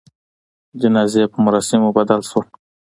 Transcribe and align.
جنازې 0.81 1.23
په 1.31 1.37
مراسموبدل 1.45 2.19
سول. 2.29 2.45